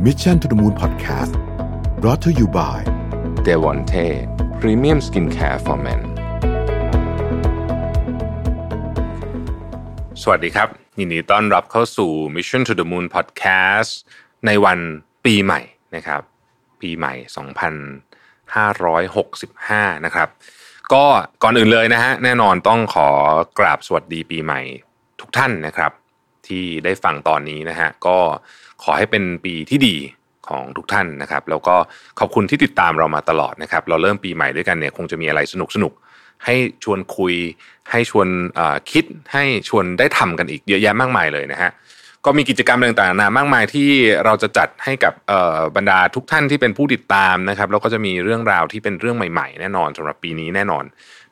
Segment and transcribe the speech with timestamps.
[0.00, 1.32] Mission to the Moon Podcast
[2.00, 2.78] brought to you by
[3.46, 4.06] d e v o n t e
[4.60, 6.00] Premium Skincare for Men
[10.22, 13.92] สวัสดีครับยินดีต้อนรับเข้าสู่ Mission to the Moon Podcast
[14.46, 14.78] ในวัน
[15.24, 15.60] ปีใหม่
[15.94, 16.22] นะครับ
[16.80, 17.14] ปีใหม่
[18.74, 20.28] 2565 นะครับ
[20.92, 21.04] ก็
[21.42, 23.08] ก่อนอื่นเลยนะฮะแน่นอนต้องขอ
[23.58, 24.60] กราบสวัสดีปีใหม่
[25.20, 25.92] ทุกท่านนะครับ
[26.48, 28.16] ที่ได้ฟังตอนนี้นะฮะก็
[28.82, 29.96] ขอให้เป็นปีที่ดี
[30.48, 31.76] ของทุกท่านนะครับ แล้วก็
[32.18, 35.92] ขอบคุณที่ติดตามเรามาตลอดนะครับ เราเริ่มปีใหม่ด้วยกันเนี่ยคงจะมีอะไรสนุกสนุก
[36.44, 36.54] ให้
[36.84, 37.34] ชวนคุย
[37.90, 38.28] ให้ชวน
[38.90, 41.70] คิดให้ชวนได้ทำกันอีกเยอะแยะมากมายเลยนะฮะ
[42.24, 43.88] ก็มีกิจกรรมต่างๆนานามากมายที่
[44.24, 45.12] เราจะจัดให้กับ
[45.76, 50.84] บรรดาทุกท่านที่เป็นผู้ติดตามนะครับแล้วก็จะมีเรื่องราวที่เป็นเรื่องใหม่ ๆ แน่นอนสำหรับปีนี้แน่นอน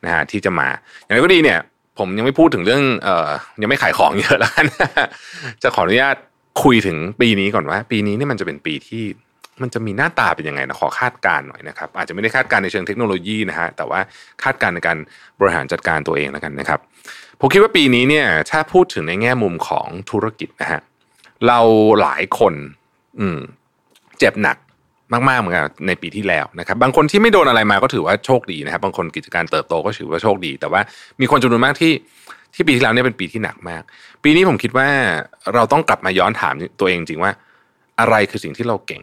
[0.05, 0.69] นะฮะที่จะมา
[1.03, 1.61] อย่างไรก็ดีเนี่ย
[1.99, 3.29] ผมยังไม่พูดถึงเรื่องเอ่อ
[3.63, 4.67] ยังไม่ขายของเยอะแล้วกัน
[5.63, 6.17] จะขออนุญาต
[6.63, 9.05] คุยถึงปีนี้ก่อนว่า ปีนี้เนี่ยมันจะเป็นปีที่
[9.63, 14.01] มันจะมีหน้าตาเป็นยังไงนะขอคาดการณ์หน่อยนะครับ อาจจะไม่ได้คาดการณ์ในเชิงเทคโนโลยีนะฮะแต่ว่า
[14.43, 14.97] คาดการณ์ในการ
[15.41, 16.81] บริหารจัดการตัวเองแล้วกันนะครับ
[17.41, 20.81] ผมคิดว่าปีนี้เนี่ยถ้าพูดถึงในแง่มุมของธุรกิจนะฮะ
[21.47, 21.61] เรา
[22.01, 22.55] หลายคน
[23.21, 23.39] อืม
[24.19, 24.57] เจ็บหนัก
[25.13, 30.81] มากๆเหมือนกันในปีที่แล้วนะครับบางคนที่ไม่โดนอะไรมาก็ถือว่าโชคดีนะครับ บางคนกิจการเติบโตก็ถือว่าโชคดี แต่ว่า
[31.21, 31.93] มีคนจำนวนมากที่
[32.55, 33.83] ที่ปีที่แล้วเนี่ยเป็นปีที่หนักมาก
[34.25, 34.89] ปีนี้ผมคิดว่า
[35.55, 37.33] เราต้องกลับมาย้อนถามตัวเองจริงว่า
[38.01, 39.03] อะไรคือสิ่งที่เราเก่ง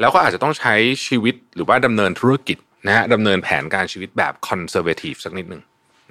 [0.00, 0.74] แล้วก็อาจจะต้องใช้
[1.06, 5.62] ชีวิตหรือว่าดำเนินธุรกิจนะฮะดำเนินแผนการชีวิตแบบคอนเซอร์เวทีฟสักนิดหนึ่ง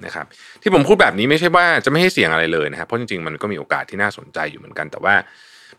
[0.04, 0.26] นะครับ
[0.62, 5.14] ที่ผมพูดแบบนี้ไม่ใช่ว่าจะไม่ให้เสี่ยงอะไรเลยนะครับเพราะจริงๆมันก็มีโอกาสที่น่าสนใจอยู่เหมือนกัน แต่ว่า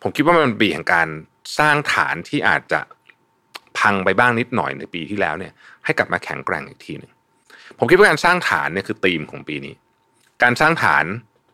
[0.01, 1.07] ผมคิดว่ามันเป็นปีแห่งการ
[1.59, 2.79] สร้างฐานที่อาจจะ
[3.77, 5.51] พังไปบ้างนิดหน่อยในปีที่แล้วเนี่ย
[5.85, 7.11] ให้กลับมาแข็งแกร่งอีกทีหนึ่ง
[7.77, 9.73] ผมคิดว่าการสร้างฐานเนี่ยคือธีมของปีนี้
[10.43, 11.05] การสร้างฐาน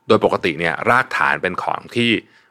[0.07, 2.09] โดยปกติเนี่ยรากฐานเป็นของที่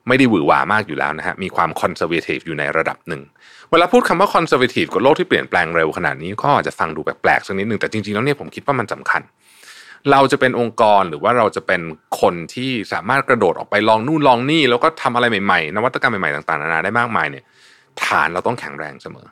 [0.08, 3.22] ไม่ได้หวือหวามากอยู่แล้วนะฮะมีความ conservative อยู่ในระดับหนึ่ง
[3.70, 9.22] เวลาพูดคำว่า conservative กับโลกที่เปลี่ยนแปลงเร็วขนาดนี้ก็อาจจะฟังดูแปลกๆสักนิดหนึ่งแต่จริงๆแล้วเนี่ยผมคิดว่ามันสำคัญ
[10.10, 11.80] เราจะเป็นองค์กรหรือว่าเราจะเป็น
[12.20, 17.44] คนที่สามารถกระโดดออกไปลองนู่นลองนี่ แล้วก็ทำอะไรใหม่ๆ นวัตกรรมใหม่ๆต่างๆนานาได้มากมายเนี่ย
[18.04, 19.26] ฐานเราต้องแข็งแรงเสมอ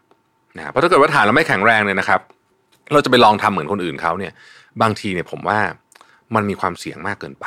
[0.56, 2.20] นะเพราะถ้าเกิดว่าฐานเราไม่แข็งแรงเนี่ยนะครับ
[2.92, 4.32] เราจะไปลองทำเหมือนคนอื่นเขาเนี่ย
[4.82, 5.58] บางทีเนี่ยผมว่า
[6.34, 7.46] มันมีความเสี่ยงมากเกินไป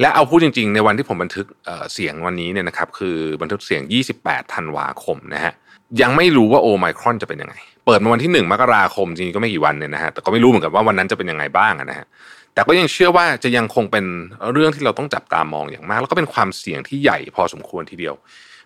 [0.00, 1.46] และเอาพูดจริง ๆ ในวันที่ผมบันทึก
[1.92, 3.82] เสียงวันนี้เนี่ยนะครับ คือบันทึกเสียง
[4.18, 5.52] 28 ธันวาคมนะฮะ
[6.00, 7.54] ยังไม่รู้ว่าโอไมครอนจะเป็นยังไง
[7.86, 12.06] เปิดมาวันที่ 1 มกราคมจริงๆก็ไม่กี่วันเนี่ยนะฮะแต่ก็ไม่รู้เหมือนกันว่าวันนั้นจะเป็นยังไงบ้างนะฮะ
[12.54, 14.04] แต่ก็ยังเชื่อว่าจะยังคงเป็น
[14.52, 18.14] เรื่องที่เราต้องจับตามองอย่างมาก แล้วก็เป็นความเสี่ยงที่ใหญ่พอสมควรทีเดียว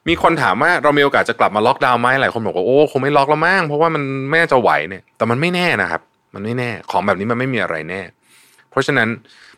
[0.08, 6.02] มีคนถามว่าเรามีโอกาสจะกลับมาล็อกดาวน์ไหมหลายคนบอกว่าโอ้คงไม่ล็อกแล้วมั้งเพราะว่ามันไม่น่าจะไหวเนี่ย แต่มันไม่แน่นะครับ
[6.34, 8.00] มันไม่แน่ของแบบนี้มันไม่มีอะไรแน่
[8.70, 9.08] เพราะฉะนั้น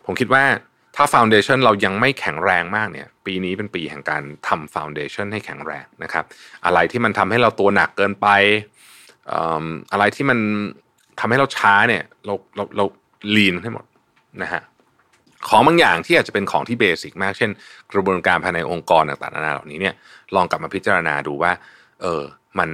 [0.05, 0.43] ผมคิดว่า
[0.95, 6.25] ถ้าฟ u n เดชันเรายังไม่แข็งแรงมากเนี่ย ปีนี้เป็นปีแห่งการทำฟ u n เดชันให้แข็งแรงนะครับ
[6.65, 8.27] อะไรที่มันทำให้เราตัวหนักเกินไป
[9.91, 10.39] อะไรที่มัน
[11.19, 12.85] ทำให้เราช้าเนี่ย เราเราเรา
[13.35, 13.85] ลีนให้หมด
[14.41, 14.61] นะฮะ
[15.47, 17.49] ของบางอย่างที่อาจจะเป็นของที่เบสิกมาก เช่น
[17.93, 19.93] กระบวนการภายในองค์กรต่างๆนานาเหล่านี้เนี่ย
[20.35, 21.51] ลองกลับมาพิจารณาดูว่า
[22.01, 22.21] เออ
[22.59, 22.69] มัน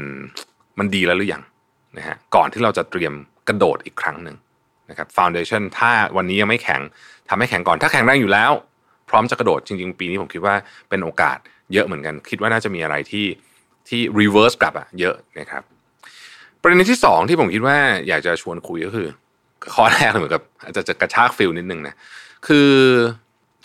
[0.80, 1.44] มันดีแล้วหรือยัง
[1.98, 3.14] นะฮะก่อนที่เราจะเตรียม
[3.48, 4.36] กระโดดอีกครั้งหนึ่ง
[4.90, 6.82] นะครับฟ u n เดชันถ้าวันนี้ยังไม่แข็ง
[7.30, 8.52] ทำให้แข็งก่อนถ้าแข็งแรงอยู่แล้ว
[9.10, 10.56] พร้อมจะกระโดดจริง ๆ ปีนี้ผมคิดว่า
[10.90, 11.38] เป็นโอกาส
[11.74, 13.26] เยอะเหมือนกัน คิดว่าน่าจะมีอะไรที่
[13.88, 15.64] ที่ reverse กลับอะเยอะนะครับ
[16.62, 19.08] ประเด็นที่สองที่ผมคิดว่าอยากจะชวนคุยก็คือ
[19.76, 21.96] ข้อแรกเหมือนกับอาจจะจะกระชาก feel นิดนึงนะ
[22.48, 22.72] คือ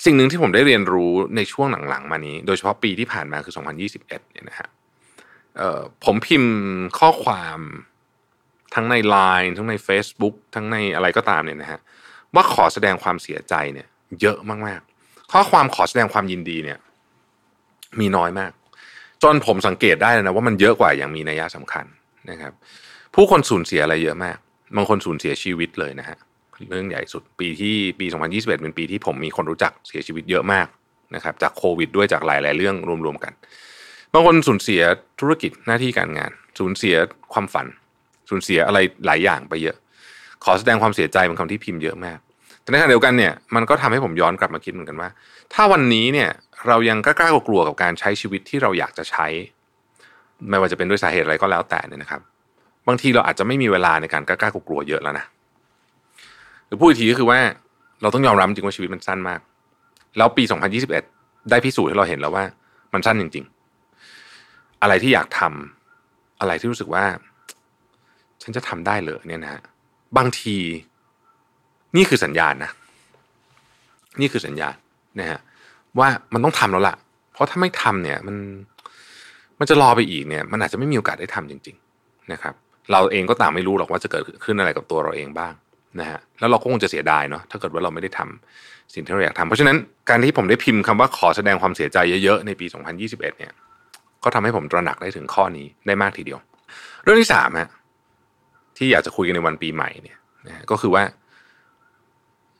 [0.05, 4.69] สิ่งหนึ่งที่ผมได้เรียนรู้ในช่วงหลังๆ มานี้ โดยเฉพาะปีที่ผ่านมาคือ 2021 เนี่ยนะฮะ
[6.05, 6.55] ผมพิมพ์
[6.99, 7.59] ข้อความ
[8.75, 11.81] ทั้งใน Line ทั้งใน Facebook ทั้งในอะไรก็ตามเนี่ยนะฮะ
[12.35, 13.89] ว่าขอแสดงความเสียใจเนี่ย
[14.21, 16.79] เยอะมากๆ ข้อความขอแสดงความยินดีเนี่ย
[18.01, 18.53] มีน้อยมาก
[19.23, 21.87] จนผมสังเกตได้นะว่ามันเยอะกว่าอย่างมีนัยสำคัญ
[22.31, 22.53] นะครับ
[23.15, 24.37] ผู้คนสูญเสียอะไรเยอะมาก
[24.77, 26.19] บางคนสูญเสียชีวิตเลยนะฮะ
[26.71, 30.67] เรื่องใหญ่สุดปีที่ปี 2021 เป็นปีที่ผมมีคนรู้จักเสียชีวิตเยอะมาก
[31.15, 33.33] นะครับ จากโควิดด้วยจากหลาย ๆ เรื่องรวมๆกัน
[34.13, 34.83] บางคนสูญเสีย
[35.21, 36.95] ธุรกิจหน้าที่การงาน สูญเสีย
[37.33, 37.67] ความฝัน
[38.29, 39.77] สูญเสียอะไรหลายอย่างไปเยอะ
[40.45, 42.19] ขอแสดงความเสียใจเป็นคำที่พิมพ์เยอะมาก
[42.63, 45.11] แต่ในขณะเดียวกันเนี่ยมันก็ทำให้ผมย้อนกลับมาคิดเหมือนกันว่า
[45.55, 46.31] ถ้าวันนี้เนี่ย
[46.67, 49.27] เรายังกล้ากลัวกับการใช้ชีวิตที่เราอยากจะใช้
[50.51, 52.21] ไม่ว่าจะเป็นด้วยสาเหตุอะไรก็แล้วแต่เนี่ยนะครับ
[52.89, 55.27] บางทีเราอาจจะไม่มีเวลาในการกล้ากลัวเยอะแล้วนะ
[56.69, 57.39] หรือพูดอีกทีก็คือว่า
[58.03, 59.41] เราต้องยอมรับจริงว่าชีวิตมันสั้นมาก
[60.17, 60.43] แล้วปี
[60.97, 62.45] 2021 ได้พิสูจน์ให้เราเห็นแล้วว่า
[62.93, 63.45] มันสั้นจริง
[64.13, 67.05] ๆ อะไรที่อยากทำอะไรที่รู้สึกว่า
[68.43, 69.63] ฉันจะทำได้เหรอเนี่ยนะฮะ
[70.17, 70.57] บางที
[71.97, 72.71] นี่คือสัญญาณนะ
[74.21, 74.75] นี่คือสัญญาณ
[75.21, 75.41] นะฮะ
[75.99, 76.97] ว่ามันต้องทำแล้วล่ะ
[77.33, 78.37] เพราะถ้าไม่ทำเนี่ย มัน
[79.59, 82.55] มันจะรอไปอีกเนี่ย มันอาจจะไม่มีโอกาสได้ทำจริง ๆ นะครับ
[82.93, 85.53] เราเองก็ต่างไม่รู้หรอกว่าจะเกิดขึ้นอะไรกับตัวเราเองบ้าง
[86.01, 89.77] นะฮะแล้วเราก็คงจะเสียดายเนาะถ้าเกิดว่าเราไม่ได้ทำสิ่งที่เราอยากทำเพราะฉะนั้น
[90.11, 92.67] การที่ผมได้พิมพ์คำว่าขอแสดงความเสียใจเยอะๆในปี
[92.97, 93.53] 2021 เนี่ย
[94.25, 96.39] ก็ทำให้ผมตระหนักได้ถึงข้อนี้ได้มากทีเดียว
[97.05, 97.69] เรื่องที่สามฮะ
[98.77, 101.03] ที่อยากจะคุยกันในวันปีใหม่เนี่ยนะก็คือว่า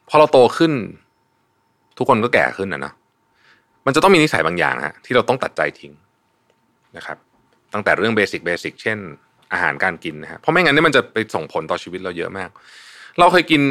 [0.09, 0.73] พอเราโตขึ้น
[1.99, 2.95] ทุกคนก็แก่ขึ้นนะเนาะ
[3.87, 5.93] มันจะต้องมีนิสัยบางอย่างฮะที่เราต้องตัดใจทิ้ง
[6.97, 7.19] นะครับ
[7.73, 8.99] ตั้งแต่เรื่องเบสิกเบสิกเช่น
[9.53, 12.51] อาหารการกินนะฮะเพราะไม่งั้นนี่มันจะไปส่งผลต่อชีวิตเราเยอะมาก
[13.19, 13.63] เราเคยกิน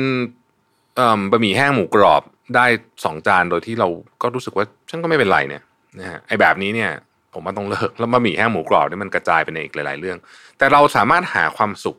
[1.32, 2.24] บะหมี่แห้งหมูกรอบ
[2.56, 2.66] ได้
[3.06, 3.88] สองจานโดยที่เรา
[4.22, 5.64] ก็รู้สึกว่าฉันก็ไม่เป็นไรเนี่ย
[6.00, 6.92] นะฮะไอ้แบบนี้เนี่ย
[7.34, 10.18] ผมว่าต้องเลิกแล้วบะหมี่แห้งหมูกรอบนี่มันกระจายไปในอีกหลาย ๆ เรื่อง
[10.58, 11.98] แต่เราสามารถหาความสุข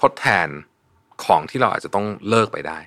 [0.00, 0.48] ทดแทน
[1.24, 2.78] ของที่เราอาจจะต้องเลิกไปได้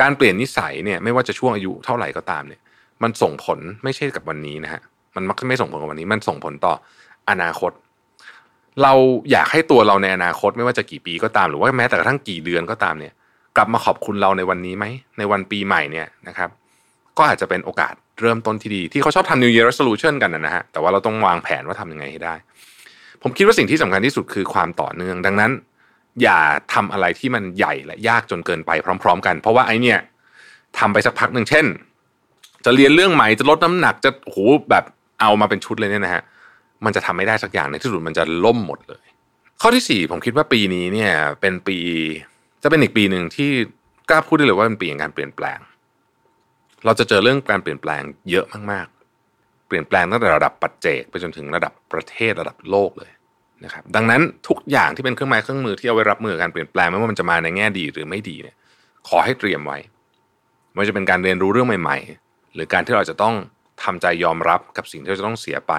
[0.00, 2.60] การเปลี่ยนนิสัยเนี่ยไม่ว่าจะช่วงอายุเท่าไหร่ก็ตามเนี่ย
[3.02, 4.80] มันส่งผลไม่ใช่กับวันนี้นะฮะ
[5.16, 6.74] มันมักไม่ส่งผลกับวันนี้ มันส่งผลต่อ
[7.30, 7.72] อนาคต
[8.82, 8.92] เรา
[9.30, 13.12] อยากให้ตัวเราในอนาคตไม่ว่าจะกี่ปีก็ตามหรือว่าแม้แต่กระทั่งกี่เดือนก็ตามเนี่ย
[13.56, 14.84] กลับมาขอบคุณเราในวันนี้ไหม
[15.18, 16.50] ในวันปีใหม่เนี่ยนะครับ
[17.18, 22.34] ก็อาจจะเป็นโอกาสเริ่มต้นที่ดี ที่เขาชอบทำ New Year Resolution กันนะฮะแต่ว่าเราต้องวางแผนว่าทำยังไงให้ได้
[23.22, 25.50] ผมคิดว่าสิ่งที่สำคัญที่สุดคือความต่อเนื่องดังนั้น
[26.22, 26.40] อย่า
[26.74, 28.70] ทำอะไรที่มันใหญ่และยากจนเกินไป
[29.02, 29.98] พร้อม ๆ กัน เพราะว่าไอเนี่ย
[30.78, 31.66] ทำไปสักพักหนึ่งเช่น
[32.64, 34.36] จะเรียนเรื่องใหม่จะลดน้ำหนักจะโห
[34.70, 34.84] แบบ
[35.20, 36.22] เอามาเป็นชุดเลยเนี่ยนะฮะ
[36.84, 39.04] มันจะทำไม่ได้สักอย่างในที่สุดมันจะล่มหมดเลย
[39.60, 41.78] ข้อที่สี่ผมคิดว่าปีนี้เนี่ย เป็นปี
[42.62, 43.50] จะเป็นอีกปีหนึ่งที่
[44.10, 45.58] กล้าพูดได้เลยว่าเป็นปีแห่งการเปลี่ยนแปลง
[46.84, 53.10] เราจะเจอเรื่องการเปลี่ยนแปลงเยอะมากๆ เปลี่ยนแปลงตั้งแต่ระดับปัจเจกไปจนถึงระดับประเทศระดับโลกเลย
[53.64, 58.56] นะครับดังนั้นทุกอย่างที่เป็นเครื่องไม้เครื่องมือที่เอาไว้รับมือการเปลี่ยนแปลงไม่ว่ามันจะมาในแง่ดีหรือไม่ดีเนี่ย
[59.08, 59.78] ขอให้เตรียมไว้
[60.70, 63.34] ไม่ว่าจะเป็นการเรียนรู้เรื่องใหม่ ๆ หรือการที่เราจะต้อง
[63.82, 65.72] ทำใจยอมรับกับสิ่งที่เราจะต้องเสียไป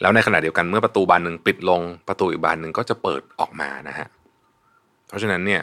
[0.00, 4.08] แล้วในขณะเดียวกันเมื่อประตูบานหนึ่งปิดลงประตูอีกบานหนึ่งก็จะเปิดออกมานะฮะ
[5.08, 5.62] เพราะฉะนั้นเนี่ย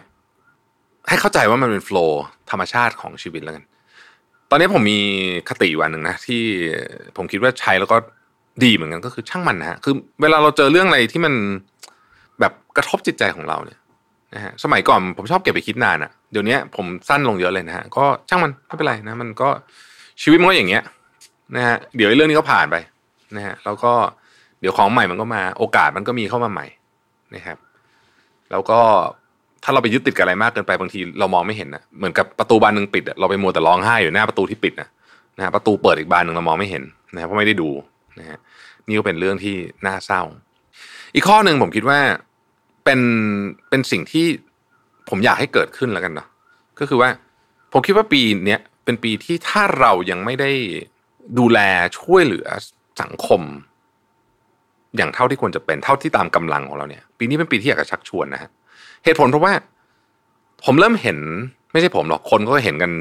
[1.10, 3.64] ให้เข้าใจว่ามันเป็นโฟล์ธรรมชาติของชีวิตแล้วกัน
[4.50, 5.00] ตอนนี้ผมมี
[5.50, 6.42] คติวันหนึ่งนะที่
[7.18, 7.98] ผมคิดว่าใช้แล้วก็
[8.64, 11.34] ดีเหมือนกันก็คือช่างมันนะฮะคือ เวลาเราเจอเรื่องอะไรที่มัน
[12.40, 13.80] แบบกระทบจิตใจของเราเนี่ย
[14.36, 19.50] นะฮะสมัยก่อนผมชอบเก็บไปคิดนานอะ่ะเดี๋ยวนี้ผมสั้นลงเยอะเลยนะฮะก็ช่างมันไม่เป็นไรนะ มันก็
[20.22, 20.84] ชีวิตมันก็อย่างเงี้ย
[21.56, 22.76] นะฮะเดี๋ยวเรื่องนี้ก็ผ่านไป
[23.36, 23.94] นะฮะแล้วก็
[24.62, 26.66] เดี๋ยวของใหม่มันก็มา โอกาสมันก็มีเข้ามาใหม่
[27.36, 27.58] นะครับ
[28.52, 28.80] แล้วก็
[29.64, 34.88] ถ้าเราไปยึดติดกับอะไรมากเกินไปบางทีเรามองไม่เห็นนะเหมือนกับประตูบานหนึ่งปิดเราไปมัวแต่ร้องไห้อยู่หน้าประตูที่ปิดนะ
[35.38, 37.70] นะฮะประตูเปิดอีกบานหนึ่งเรามองไม่เห็นนะเพราะไม่ได้ดู
[38.20, 38.38] นะฮะ
[38.88, 39.56] นี่ก็เป็นเรื่องที่
[39.86, 40.22] น่าเศร้า
[41.14, 42.00] อีกข้อหนึ่งผมคิดว่า
[42.84, 43.00] เป็น
[43.70, 44.26] เป็นสิ่งที่
[45.10, 46.28] ผมอยากให้เกิดขึ้นแล้วกันเนาะ
[46.80, 47.10] ก็คือว่า
[47.74, 50.52] ผมคิดว่าปีเนี้ยเป็นปีที่ถ้าเรายังไม่ได้
[51.40, 51.60] ดูแล
[52.00, 52.48] ช่วยเหลือ
[53.02, 53.42] สังคม
[54.98, 58.50] อย่างเท่าที่ควรจะเป็นเท่าที่ตามกำลังของเราเนี่ย ปีนี้เป็นปีที่อยากจะชักชวนนะฮะ
[59.04, 59.54] เหตุผลเพราะว่า
[60.66, 61.18] ผมเริ่มเห็น
[61.72, 62.92] ไม่ใช่ผมหรอกคนก็เห็นกัน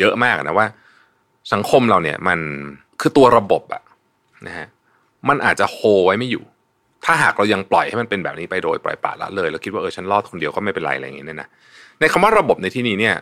[0.00, 0.66] เยอะมากนะว่า
[1.52, 2.38] สังคมเราเนี่ย มัน
[3.00, 3.82] คือตัวระบบอะ
[4.46, 4.66] นะฮะ
[5.28, 6.44] มันอาจจะโฮไว้ไม่อยู่
[7.04, 11.48] ถ้าหากเรายังปล่อยให้มันเป็นแบบนี้ไปโดยปล่อยปละละเลยแล้วคิดว่าเออฉันรอดคนเดียวก็ไม่เป็นไรอะไรอย่างเงี้ยนะ
[12.00, 13.14] ในคำว่าระบบในที่นี้เนี่ย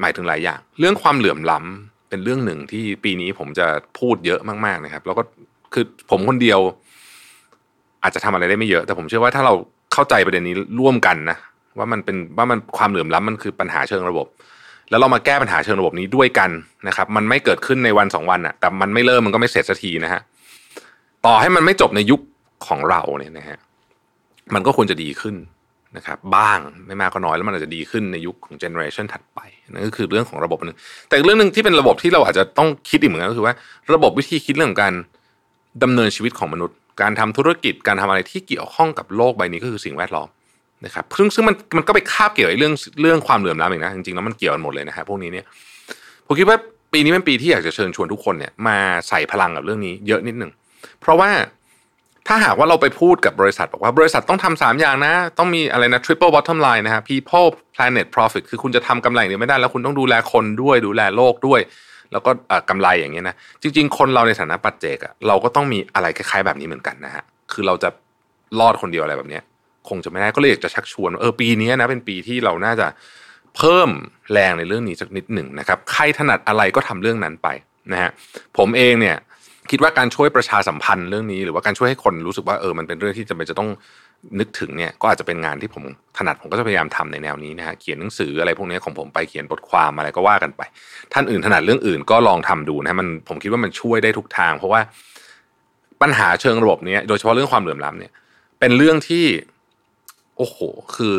[0.00, 3.66] หมายถึงหลายอย่าง เรื่องความเหลื่อมล้ำเป็นเรื่องหนึ่งที่ปีนี้ผมจะ
[3.98, 5.22] พูดเยอะมากๆนะครับ แล้วก็
[5.72, 6.60] คือผมคนเดียว
[8.02, 9.54] อาจจะทำอะไรได้ไม่เยอะ แต่ผมเชื่อว่าถ้าเรา
[9.92, 11.36] เข้าใจประเด็นนี้ร่วมกันนะ
[11.78, 14.26] ว่ามันเป็นว่ามันความเหลื่อมล้ำมันคือปัญหาเชิงระบบ
[14.90, 16.50] แล้วเรามาแก้ปัญหาเชิงระบบนี้ด้วยกัน
[16.88, 20.20] นะครับ มันไม่เกิดขึ้นในวันสองวันอะแต่มันไม่เริ่มมันก็ไม่เสร็จสักทีนะฮะ
[21.26, 22.20] ต่อให้มันไม่จบในยุค
[22.66, 23.58] ของเราเนี่ยนะฮะ
[24.54, 25.36] มันก็ควรจะดีขึ้น
[25.96, 30.76] นะครับบ้างไม่มากก็น้อยแล้วมันอาจจะดีขึ้นในยุคของเจเนอเรชันถัดไปนั่นก็คือเรื่องของระบบนึง
[31.08, 33.54] แต่เรื่องหนึ่งที่เป็นระบบที่เราอาจจะต้องคิดอีกเหมือนกันก็คือว่า
[33.94, 34.94] ระบบวิธีคิดเรื่องการ
[35.82, 40.28] ดำเนินชีวิตของมนุษย์ การทำธุรกิจการทำอะไรที่เกี่ยวข้องกับโลกใบนี้ก็คือสิ่งแวดล้อม
[40.84, 45.44] นะครับซึ่งซึ่งมันมันก็ไปคาบเกี่ยวกับเรื่องเรื่องความเหลื่อมล้ำอีกนะจริงๆแล้วมันเกี่ยวกันหมดเลยนะฮะพวกนี้เนี่ย
[46.26, 46.56] ผมคิดว่า
[46.92, 50.50] ปีนี้เป็นปีที่อยากจะเชิญชวนทุกคนเนี่ยมาใส่พลังกับเรื่องนี้เยอะนิดหนึ่ง
[51.00, 51.30] เพราะว่า
[52.28, 61.60] ถ้าหากว่าเราไปพูดกับบริษัทบอกว่าบริษัทต้องทำสามอย่างนะ ต้องมีอะไรนะ triple bottom line นะฮะ people planet profit คือคุณจะทำกำไรเดียวไม่ได้แล้วคุณต้องดูแลคนด้วยดูแลโลกด้วย
[62.12, 62.30] แล้วก็
[62.68, 67.88] กำไรอย่างเงี้ยนะจริง ๆ คนเราในฐานะปัจเจกอะเราก็ต้องมีอะไรคล้ายๆแบบนี้เหมือนกันนะฮะคือเราจะ
[68.60, 69.42] รอดคนเดียวอะไรแบบเนี้ย
[69.88, 72.86] คงจะไม่ได้ก็เลยอยากจะชักชวนเออปีนี้นะเป็นปีที่เราน่าจะ
[73.56, 73.90] เพิ่ม
[74.32, 77.48] แรงในเรื่องนี้สักนิดหนึ่งนะครับใครถนัดอะไรก็ทำเรื่องนั้นไป
[77.92, 78.10] นะฮะ
[78.58, 79.16] ผมเองเนี่ย
[79.70, 83.70] คิดว่าการช่วยประชาสัมพันธ์เรื่องนี้ หรือว่าการช่วยให้คนรู้สึกว่าเออมันเป็นเรื่องที่จำเป็นจะต้อง
[84.40, 85.82] นึกถึงเนี่ยก็อาจจะเป็นงานที่ผม
[86.16, 90.62] ถนัดผมก็จะพยายามทำในแนวนี้นะฮะเขียนหนังสืออะไรพวกนี้ของผมไปเขียนบทความอะไรก็ว่ากันไป
[91.12, 94.80] ท่านอื่นถนัดเรื่องอื่นก็ลองทำดูนะมันผมคิดว่ามันช่วยได้ทุกทาง เพราะว่า
[96.02, 98.12] ปัญหาเชิงระบบเนี้ยโดยเฉพาะเรื่องความเหลื่อมล้ำเนี่ย
[98.60, 99.24] เป็นเรื่องที่
[100.36, 100.58] โอ้โห
[100.96, 101.16] คือ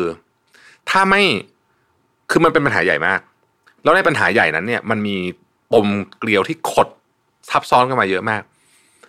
[0.90, 1.22] ถ้าไม่
[2.30, 3.20] คือมันเป็นปัญหาใหญ่มาก
[3.82, 5.16] แล้วในปัญหาใหญ่นั้นเนี่ย มันมี
[5.72, 5.86] ปม
[6.18, 6.88] เกลียวที่ขด
[7.50, 8.42] ซับซ้อนกันมาเยอะมาก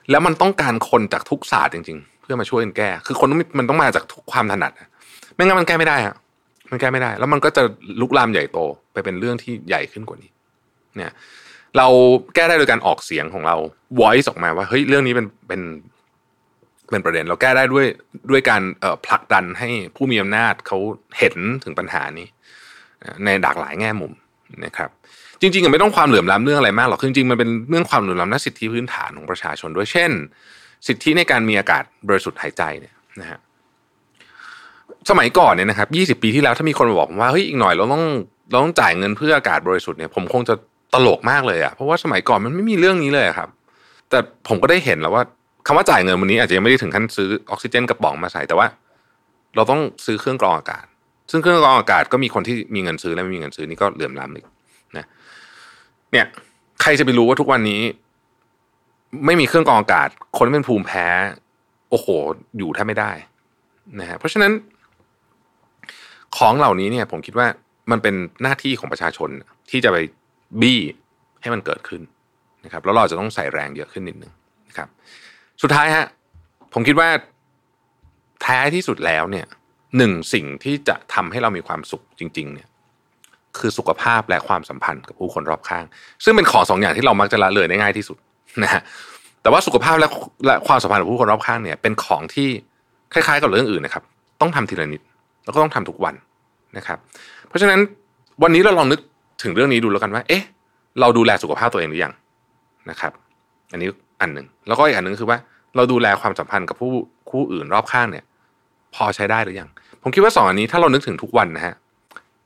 [0.09, 3.27] แล้วมันต้องการคนจากทุกศาสตร์จริง ๆ พื่อมาช่วยกันแก้ คือคน
[3.59, 4.71] มันต้องมาจากความถนัด
[5.35, 6.15] ไม่งั้นมันแก้ไม่ได้ฮะ
[6.71, 7.63] มันแก้ไม่ได้ แล้วมันก็จะ
[8.01, 8.59] ลุกลามใหญ่โต
[8.93, 10.31] ไปเป็นเรื่องที่ใหญ่ขึ้นกว่านี้
[10.95, 11.13] เนี่ย
[11.77, 11.87] เรา
[12.35, 13.55] แก้ได้โดยการออกเสียงของเรา
[13.99, 15.61] voice ออกมาว่าเฮ้ยเรื่องนี้เป็นเป็น
[16.89, 17.85] เป็นประเด็น เราแก้ได้ด้วย
[18.29, 18.61] ด้วยการ
[19.05, 20.77] ผลักดันให้ผู้มีอำนาจเขา
[21.19, 22.27] เห็นถึงปัญหานี้
[23.25, 24.11] ในหลากหลายแง่มุม
[24.65, 24.89] นะครับ
[25.41, 30.11] จริงๆไม่ต้องความเหลื่อมล้ำเรื่องอะไรมากหรอกจริงๆมันเป็นเรื่องความเหลื่อมล้ำในสิทธิพื้นฐานของประชาชนด้วยเช่น
[30.87, 33.39] สิทธิในการมีอากาศบริสุทธิ์หายใจเนี่ยนะฮะ
[35.09, 38.03] สมัยก่อนเนี่ยนะครับยี่สิบปีที่แล้วถ้ามีคนมาบอกผมว่าเฮ้ยอีกหน่อยเราต้อง
[38.51, 40.55] เราต้องจ่ายเงินเพื่ออากาศบริสุทธิ์เนี่ยผมคงจะ
[40.93, 43.49] ตลกมากเลยอะเพราะว่าสมัยก่อนมันไม่มีเรื่องนี้เลยครับ
[44.09, 45.23] แต่ผมก็ได้เห็นแล้วว่า
[45.67, 48.67] คำว่าจ่ายเงินวันนี้อาจจะยังไม่ได้ถึงขั้นซื้อออกซิเจนกระป๋องมาใส่แต่ว่า
[49.55, 50.85] เราต้องซื้อเครื่องกรองอากาศ
[51.31, 54.45] ซึ่งเครื่องกรองอากาศก็มีคนที่มีเงินซื้อและไม่มีเงินซื้อนี่ก็เหลื่อมล้ำอีก
[54.97, 55.05] นะ
[56.11, 56.25] เนี่ย
[56.81, 57.81] ใครจะไปรู้ว่าทุกวันนี้
[59.25, 61.07] ไม่มีเครื่องกรองอากาศ คนเป็นภูมิแพ้
[61.89, 62.07] โอ้โห
[62.57, 63.11] อยู่แทบไม่ได้
[63.99, 64.51] นะฮะเพราะฉะนั้น
[66.37, 67.47] ของเหล่านี้เนี่ย ผมคิดว่า
[67.91, 69.29] มันเป็นหน้าที่ของประชาชน
[69.69, 69.97] ที่จะไป
[70.61, 70.79] บี้
[71.41, 72.01] ให้มันเกิดขึ้น
[72.65, 74.31] นะครับ แล้วเราจะต้องใส่แรงเยอะขึ้นนิดนึง
[74.67, 74.87] นะครับ
[75.61, 76.05] สุดท้ายฮะ
[76.73, 77.09] ผมคิดว่า
[78.41, 79.45] แท้ที่สุดแล้วเนี่ย
[79.97, 82.67] หนึ่งสิ่งที่จะทำให้เรามีความสุขจริง ๆ เนี่ย
[83.57, 85.85] คือสุขภาพและความสัมพันธ์กับผู้คนรอบข้าง
[86.23, 88.17] ซึ่งเป็นของสองอย่างที่เรามักจะละเลยได้ง่ายที่สุด
[88.63, 88.81] นะฮะ
[89.41, 90.07] แต่ว่าสุขภาพและ
[90.45, 92.47] และความสัมพันธ์กับผู้คนรอบข้างเนี่ย เป็นของที่
[93.13, 94.03] คล้ายๆกับเรื่องอื่นนะครับ
[94.41, 95.01] ต้องทำทีละนิด
[95.45, 96.15] แล้วก็ต้องทำทุกวัน
[96.77, 96.97] นะครับ
[97.47, 97.79] เพราะฉะนั้น
[98.43, 98.99] วันนี้เราลองนึก
[99.43, 100.43] ถึงเรื่องนี้ดูแล้วกันว่า เอ๊ะ
[100.99, 102.13] เราดูแลสุขภาพตัวเองหรือยัง
[102.89, 103.11] นะครับ
[103.71, 103.89] อันนี้
[104.21, 105.39] อันหนึ่งแล้วก็อีกอันหนึ่งคือว่า
[105.75, 106.91] เราดูแลความสัมพันธ์กับผู้
[107.29, 108.25] คู่อื่นรอบข้างเนี่ย
[108.95, 109.69] พอใช้ได้หรือยัง
[110.01, 111.75] ผมคิดว่าสองอันนี้ถ้าเรานึกถึงทุกวันนะฮะ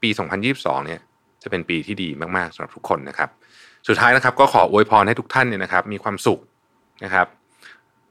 [0.02, 0.10] ปี
[0.48, 1.00] 2022 เนี่ย
[1.44, 3.30] จะเป็นปีที่ดีมากๆสำหรับทุกคนนะครับ
[3.88, 6.40] สุดท้ายนะครับ ก็ขออวยพรให้ทุกท่านเนี่ยนะครับ มีความสุข
[7.04, 7.28] นะครับ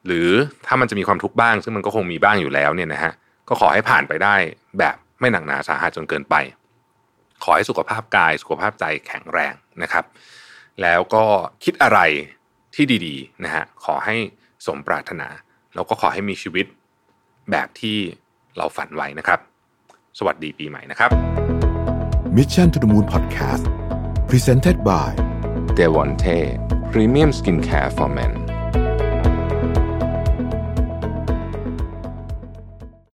[0.07, 0.29] หรือ
[0.67, 3.12] ถ้ามันจะมีความทุกข์บ้าง ซึ่งมันก็คงมีบ้างอยู่แล้วเนี่ยนะฮะ
[3.49, 4.35] ก็ขอให้ผ่านไปได้
[4.79, 6.35] แบบไม่หนักหนาสาหัสจนเกินไป
[7.45, 10.05] ขอให้สุขภาพกายสุขภาพใจแข็งแรงนะครับ
[10.83, 11.25] แล้วก็
[11.64, 11.99] คิดอะไร
[12.75, 14.17] ที่ดีๆนะฮะขอให้
[14.67, 15.29] สมปรารถนา
[15.75, 16.67] แล้วก็ขอให้มีชีวิต
[17.50, 17.97] แบบที่
[18.57, 19.41] เราฝันไว้นะครับ
[20.19, 21.11] สวัสดีปีใหม่นะครับ
[22.37, 23.64] Mission to the Moon Podcast
[24.31, 25.32] Presented by
[25.79, 26.38] d e v o n t e
[26.93, 28.42] Premium Skincare for Men